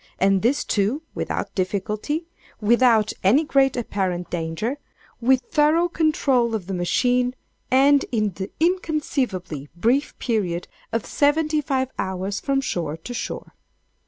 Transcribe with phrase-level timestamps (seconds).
[0.17, 8.31] _and this too without difficulty—without any great apparent danger—with thorough control of the machine—and in
[8.33, 13.53] the inconceivably brief period of seventy five hours from shore to shore!